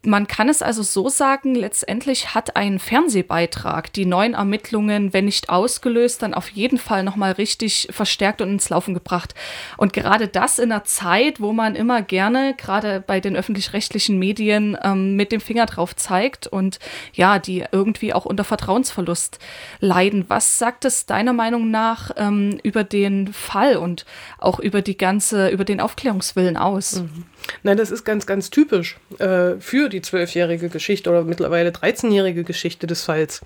Man 0.03 0.27
kann 0.27 0.50
es 0.50 0.63
also 0.63 0.81
so 0.81 1.10
sagen, 1.10 1.53
letztendlich 1.53 2.33
hat 2.33 2.55
ein 2.55 2.79
Fernsehbeitrag 2.79 3.93
die 3.93 4.07
neuen 4.07 4.33
Ermittlungen, 4.33 5.13
wenn 5.13 5.25
nicht 5.25 5.50
ausgelöst, 5.50 6.24
dann 6.24 6.33
auf 6.33 6.50
jeden 6.50 6.79
Fall 6.79 7.03
nochmal 7.03 7.33
richtig 7.33 7.88
verstärkt 7.91 8.41
und 8.41 8.50
ins 8.50 8.69
Laufen 8.69 8.95
gebracht. 8.95 9.36
Und 9.77 9.93
gerade 9.93 10.27
das 10.27 10.57
in 10.57 10.71
einer 10.71 10.86
Zeit, 10.86 11.39
wo 11.39 11.53
man 11.53 11.75
immer 11.75 12.01
gerne, 12.01 12.55
gerade 12.57 13.03
bei 13.05 13.19
den 13.19 13.36
öffentlich-rechtlichen 13.36 14.17
Medien, 14.17 14.75
ähm, 14.81 15.15
mit 15.15 15.31
dem 15.31 15.39
Finger 15.39 15.67
drauf 15.67 15.95
zeigt 15.95 16.48
und 16.48 16.79
ja, 17.13 17.38
die 17.38 17.65
irgendwie 17.71 18.12
auch 18.13 18.25
unter 18.25 18.43
Vertrauensverlust 18.43 19.38
leiden. 19.81 20.25
Was 20.29 20.57
sagt 20.57 20.83
es 20.83 21.05
deiner 21.05 21.33
Meinung 21.33 21.69
nach 21.69 22.10
ähm, 22.17 22.60
über 22.63 22.83
den 22.83 23.31
Fall 23.33 23.77
und 23.77 24.05
auch 24.39 24.60
über 24.60 24.81
die 24.81 24.98
ganze, 24.98 25.50
über 25.50 25.63
den 25.63 25.79
Aufklärungswillen 25.79 26.57
aus? 26.57 27.01
Mhm. 27.01 27.25
Nein, 27.63 27.77
das 27.77 27.91
ist 27.91 28.03
ganz, 28.03 28.25
ganz 28.25 28.50
typisch 28.50 28.98
äh, 29.19 29.55
für 29.60 29.89
die 29.89 30.01
zwölfjährige 30.01 30.69
Geschichte 30.69 31.10
oder 31.10 31.24
mittlerweile 31.24 31.69
13-jährige 31.71 32.43
Geschichte 32.43 32.88
des 32.88 33.03
Falls. 33.03 33.41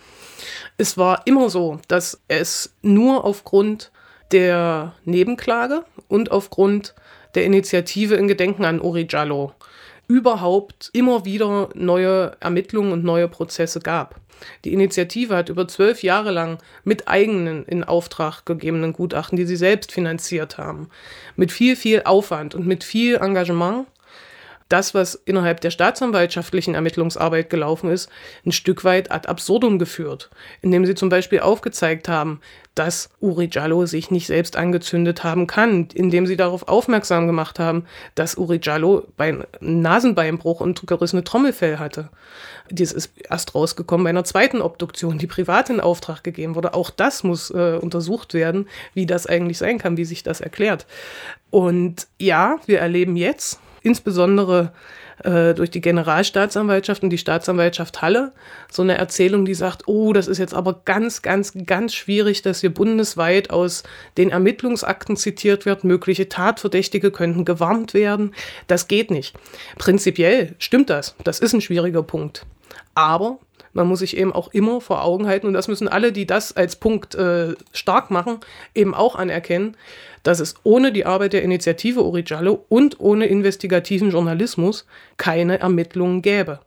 Es 0.78 0.98
war 0.98 1.22
immer 1.25 1.50
so, 1.50 1.80
dass 1.88 2.22
es 2.28 2.74
nur 2.82 3.24
aufgrund 3.25 3.92
der 4.32 4.94
Nebenklage 5.06 5.86
und 6.08 6.32
aufgrund 6.32 6.96
der 7.36 7.46
Initiative 7.46 8.16
in 8.16 8.28
Gedenken 8.28 8.66
an 8.66 8.82
Uri 8.82 9.08
Jallo 9.10 9.54
überhaupt 10.08 10.90
immer 10.94 11.26
wieder 11.26 11.70
neue 11.74 12.34
Ermittlungen 12.40 12.92
und 12.92 13.04
neue 13.04 13.28
Prozesse 13.28 13.80
gab. 13.80 14.20
Die 14.64 14.74
Initiative 14.74 15.36
hat 15.36 15.50
über 15.50 15.68
zwölf 15.68 16.04
Jahre 16.04 16.32
lang 16.32 16.58
mit 16.84 17.08
eigenen 17.08 17.66
in 17.66 17.84
Auftrag 17.84 18.46
gegebenen 18.46 18.94
Gutachten, 18.94 19.38
die 19.38 19.46
sie 19.46 19.56
selbst 19.56 19.92
finanziert 19.92 20.58
haben, 20.58 20.90
mit 21.36 21.52
viel, 21.52 21.76
viel 21.76 22.04
Aufwand 22.04 22.56
und 22.56 22.68
mit 22.68 22.84
viel 22.84 23.16
Engagement 23.16 23.88
das, 24.70 24.96
was 24.96 25.16
innerhalb 25.16 25.62
der 25.62 25.70
staatsanwaltschaftlichen 25.70 26.74
Ermittlungsarbeit 26.74 27.50
gelaufen 27.50 27.92
ist, 27.92 28.10
ein 28.46 28.52
Stück 28.52 28.84
weit 28.84 29.12
ad 29.12 29.28
absurdum 29.28 29.78
geführt, 29.78 30.30
indem 30.62 30.86
sie 30.86 30.96
zum 30.96 31.10
Beispiel 31.10 31.42
aufgezeigt 31.42 32.10
haben, 32.10 32.42
dass 32.74 33.10
Uri 33.22 33.48
Jallo 33.52 33.86
sich 33.86 34.12
nicht 34.12 34.28
selbst 34.28 34.58
angezündet 34.58 35.24
haben 35.24 35.48
kann, 35.48 35.88
indem 35.94 36.28
sie 36.28 36.36
darauf 36.36 36.68
aufmerksam 36.68 37.28
gemacht 37.28 37.58
haben, 37.58 37.86
dass 38.16 38.36
Uri 38.38 38.60
Jallo 38.62 39.08
bei 39.16 39.38
Nasenbeinbruch 39.62 40.60
und 40.60 40.86
gerissene 40.86 41.24
Trommelfell 41.24 41.80
hatte. 41.80 42.10
Dies 42.70 42.92
ist 42.92 43.12
erst 43.30 43.56
rausgekommen 43.56 44.04
bei 44.04 44.10
einer 44.10 44.24
zweiten 44.24 44.62
Obduktion, 44.62 45.20
die 45.20 45.28
privat 45.28 45.70
in 45.70 45.80
Auftrag 45.80 46.24
gegeben 46.24 46.56
wurde. 46.56 46.74
Auch 46.74 46.90
das 46.90 47.24
muss 47.24 47.52
äh, 47.52 47.80
untersucht 47.80 48.34
werden, 48.34 48.68
wie 48.94 49.06
das 49.06 49.28
eigentlich 49.28 49.60
sein 49.60 49.78
kann, 49.78 49.98
wie 49.98 50.06
sich 50.06 50.24
das 50.24 50.42
erklärt. 50.42 50.86
Und 51.52 52.08
ja, 52.20 52.58
wir 52.66 52.80
erleben 52.80 53.16
jetzt, 53.16 53.60
insbesondere 53.86 54.72
äh, 55.24 55.54
durch 55.54 55.70
die 55.70 55.82
Generalstaatsanwaltschaft 55.82 57.04
und 57.04 57.10
die 57.10 57.18
Staatsanwaltschaft 57.18 58.01
Halle 58.01 58.34
so 58.70 58.82
eine 58.82 58.98
Erzählung, 58.98 59.46
die 59.46 59.54
sagt, 59.54 59.84
oh, 59.88 60.12
das 60.12 60.27
ist 60.27 60.39
jetzt 60.39 60.54
aber 60.54 60.82
ganz, 60.86 61.22
ganz, 61.22 61.54
ganz 61.65 61.94
schwierig, 61.94 62.42
dass 62.42 62.62
hier 62.62 62.74
bundesweit 62.74 63.50
aus 63.50 63.84
den 64.18 64.32
Ermittlungsakten 64.32 65.15
zitiert 65.15 65.65
wird, 65.65 65.84
mögliche 65.84 66.27
Tatverdächtige 66.27 67.12
könnten 67.12 67.46
gewarnt 67.46 67.94
werden. 67.94 68.34
Das 68.68 68.88
geht 68.88 69.12
nicht. 69.12 69.36
Prinzipiell 69.77 70.56
stimmt 70.60 70.89
das. 70.89 71.15
Das 71.24 71.39
ist 71.39 71.54
ein 71.54 71.62
schwieriger 71.62 72.04
Punkt. 72.04 72.46
Aber 72.94 73.39
man 73.75 73.88
muss 73.88 74.00
sich 74.00 74.17
eben 74.17 74.34
auch 74.34 74.48
immer 74.53 74.82
vor 74.82 75.03
Augen 75.03 75.27
halten, 75.27 75.48
und 75.48 75.53
das 75.53 75.67
müssen 75.67 75.88
alle, 75.88 76.12
die 76.12 76.25
das 76.25 76.55
als 76.55 76.77
Punkt 76.77 77.13
äh, 77.13 77.53
stark 77.74 78.10
machen, 78.10 78.39
eben 78.74 78.96
auch 78.96 79.15
anerkennen, 79.15 79.75
dass 80.24 80.39
es 80.39 80.55
ohne 80.63 80.91
die 80.91 81.05
Arbeit 81.05 81.34
der 81.34 81.44
Initiative 81.44 82.03
Origiallo 82.03 82.65
und 82.70 83.00
ohne 83.00 83.25
investigativen 83.27 84.10
Journalismus 84.12 84.86
keine 85.17 85.60
Ermittlungen 85.60 86.22
gäbe. 86.22 86.62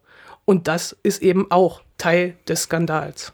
Und 0.44 0.68
das 0.68 0.96
ist 1.02 1.22
eben 1.22 1.50
auch 1.50 1.82
Teil 1.96 2.36
des 2.46 2.64
Skandals. 2.64 3.32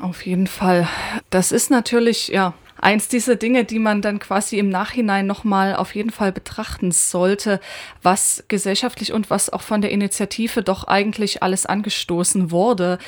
Auf 0.00 0.24
jeden 0.24 0.46
Fall. 0.46 0.88
Das 1.30 1.52
ist 1.52 1.70
natürlich, 1.70 2.28
ja, 2.28 2.54
eins 2.80 3.08
dieser 3.08 3.36
Dinge, 3.36 3.64
die 3.64 3.78
man 3.78 4.02
dann 4.02 4.18
quasi 4.18 4.58
im 4.58 4.68
Nachhinein 4.68 5.26
nochmal 5.26 5.76
auf 5.76 5.94
jeden 5.94 6.10
Fall 6.10 6.32
betrachten 6.32 6.92
sollte, 6.92 7.60
was 8.02 8.44
gesellschaftlich 8.48 9.12
und 9.12 9.30
was 9.30 9.50
auch 9.50 9.62
von 9.62 9.80
der 9.80 9.90
Initiative 9.90 10.62
doch 10.62 10.84
eigentlich 10.84 11.42
alles 11.42 11.66
angestoßen 11.66 12.50
wurde. 12.50 12.98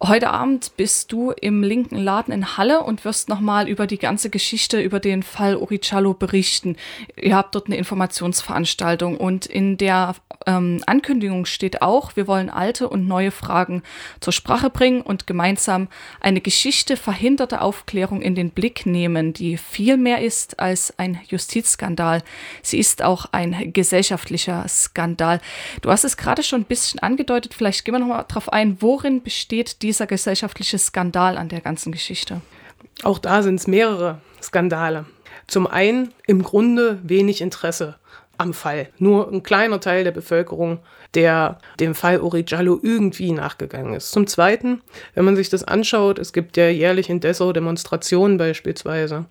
Heute 0.00 0.30
Abend 0.30 0.76
bist 0.76 1.10
du 1.10 1.32
im 1.32 1.64
linken 1.64 1.96
Laden 1.96 2.32
in 2.32 2.56
Halle 2.56 2.84
und 2.84 3.04
wirst 3.04 3.28
nochmal 3.28 3.68
über 3.68 3.88
die 3.88 3.98
ganze 3.98 4.30
Geschichte, 4.30 4.80
über 4.80 5.00
den 5.00 5.24
Fall 5.24 5.56
Orichallo 5.56 6.14
berichten. 6.14 6.76
Ihr 7.16 7.34
habt 7.34 7.56
dort 7.56 7.66
eine 7.66 7.76
Informationsveranstaltung 7.76 9.16
und 9.16 9.46
in 9.46 9.76
der 9.76 10.14
ähm, 10.46 10.82
Ankündigung 10.86 11.46
steht 11.46 11.82
auch, 11.82 12.14
wir 12.14 12.26
wollen 12.26 12.48
alte 12.48 12.88
und 12.88 13.08
neue 13.08 13.30
Fragen 13.30 13.82
zur 14.20 14.32
Sprache 14.32 14.70
bringen 14.70 15.02
und 15.02 15.26
gemeinsam 15.26 15.88
eine 16.20 16.40
Geschichte 16.40 16.96
verhinderter 16.96 17.62
Aufklärung 17.62 18.22
in 18.22 18.36
den 18.36 18.50
Blick 18.50 18.86
nehmen, 18.86 19.32
die 19.32 19.56
viel 19.56 19.96
mehr 19.96 20.22
ist 20.22 20.60
als 20.60 20.96
ein 20.98 21.20
Justizskandal. 21.28 22.22
Sie 22.62 22.78
ist 22.78 23.02
auch 23.02 23.26
ein 23.32 23.72
gesellschaftlicher 23.72 24.66
Skandal. 24.68 25.40
Du 25.82 25.90
hast 25.90 26.04
es 26.04 26.16
gerade 26.16 26.42
schon 26.44 26.62
ein 26.62 26.66
bisschen 26.66 27.00
angedeutet, 27.00 27.52
vielleicht 27.52 27.84
gehen 27.84 27.94
wir 27.94 27.98
nochmal 27.98 28.24
drauf 28.28 28.52
ein, 28.52 28.80
worin 28.80 29.22
besteht 29.22 29.82
dieser 29.88 30.06
gesellschaftliche 30.06 30.78
Skandal 30.78 31.38
an 31.38 31.48
der 31.48 31.62
ganzen 31.62 31.92
Geschichte? 31.92 32.42
Auch 33.04 33.18
da 33.18 33.42
sind 33.42 33.54
es 33.54 33.66
mehrere 33.66 34.20
Skandale. 34.42 35.06
Zum 35.46 35.66
einen 35.66 36.12
im 36.26 36.42
Grunde 36.42 36.98
wenig 37.02 37.40
Interesse 37.40 37.96
am 38.36 38.52
Fall. 38.52 38.90
Nur 38.98 39.32
ein 39.32 39.42
kleiner 39.42 39.80
Teil 39.80 40.04
der 40.04 40.10
Bevölkerung, 40.10 40.80
der 41.14 41.58
dem 41.80 41.94
Fall 41.94 42.20
Uri 42.20 42.44
Jallo 42.46 42.78
irgendwie 42.82 43.32
nachgegangen 43.32 43.94
ist. 43.94 44.12
Zum 44.12 44.26
Zweiten, 44.26 44.82
wenn 45.14 45.24
man 45.24 45.36
sich 45.36 45.48
das 45.48 45.64
anschaut, 45.64 46.18
es 46.18 46.34
gibt 46.34 46.58
ja 46.58 46.68
jährlich 46.68 47.08
in 47.08 47.20
Dessau 47.20 47.54
Demonstrationen 47.54 48.36
beispielsweise. 48.36 49.24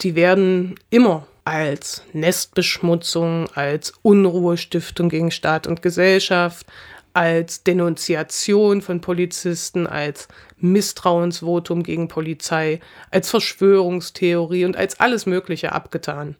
Die 0.00 0.14
werden 0.14 0.76
immer 0.88 1.26
als 1.44 2.04
Nestbeschmutzung, 2.14 3.48
als 3.54 3.92
Unruhestiftung 4.00 5.10
gegen 5.10 5.30
Staat 5.30 5.66
und 5.66 5.82
Gesellschaft, 5.82 6.66
als 7.14 7.64
Denunziation 7.64 8.82
von 8.82 9.00
Polizisten, 9.00 9.86
als 9.86 10.28
Misstrauensvotum 10.58 11.82
gegen 11.82 12.08
Polizei, 12.08 12.80
als 13.10 13.30
Verschwörungstheorie 13.30 14.64
und 14.64 14.76
als 14.76 15.00
alles 15.00 15.26
Mögliche 15.26 15.72
abgetan. 15.72 16.36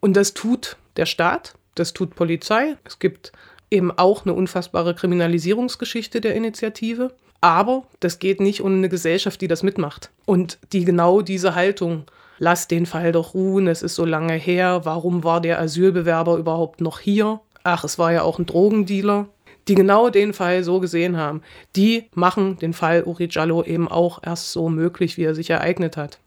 Und 0.00 0.16
das 0.16 0.34
tut 0.34 0.76
der 0.96 1.06
Staat, 1.06 1.54
das 1.74 1.92
tut 1.92 2.14
Polizei. 2.14 2.76
Es 2.84 2.98
gibt 2.98 3.32
eben 3.70 3.90
auch 3.96 4.24
eine 4.24 4.34
unfassbare 4.34 4.94
Kriminalisierungsgeschichte 4.94 6.20
der 6.20 6.34
Initiative. 6.34 7.12
Aber 7.40 7.84
das 8.00 8.18
geht 8.18 8.40
nicht 8.40 8.62
ohne 8.62 8.76
eine 8.76 8.88
Gesellschaft, 8.88 9.40
die 9.40 9.48
das 9.48 9.62
mitmacht. 9.62 10.10
Und 10.26 10.58
die 10.72 10.84
genau 10.84 11.22
diese 11.22 11.54
Haltung, 11.54 12.04
lass 12.38 12.68
den 12.68 12.84
Fall 12.86 13.12
doch 13.12 13.34
ruhen, 13.34 13.66
es 13.66 13.82
ist 13.82 13.94
so 13.94 14.04
lange 14.04 14.34
her, 14.34 14.82
warum 14.84 15.24
war 15.24 15.40
der 15.40 15.58
Asylbewerber 15.60 16.36
überhaupt 16.36 16.80
noch 16.80 17.00
hier? 17.00 17.40
Ach, 17.62 17.84
es 17.84 17.98
war 17.98 18.12
ja 18.12 18.22
auch 18.22 18.38
ein 18.38 18.46
Drogendealer. 18.46 19.28
Die 19.70 19.76
genau 19.76 20.10
den 20.10 20.32
Fall 20.32 20.64
so 20.64 20.80
gesehen 20.80 21.16
haben, 21.16 21.42
die 21.76 22.10
machen 22.12 22.58
den 22.58 22.72
Fall 22.72 23.04
Uri 23.04 23.28
Jallo 23.30 23.62
eben 23.62 23.86
auch 23.86 24.20
erst 24.20 24.50
so 24.50 24.68
möglich, 24.68 25.16
wie 25.16 25.22
er 25.22 25.36
sich 25.36 25.48
ereignet 25.48 25.96
hat. 25.96 26.20